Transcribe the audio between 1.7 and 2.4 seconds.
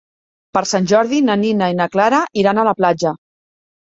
i na Clara